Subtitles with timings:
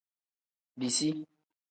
[0.79, 1.09] Bisi.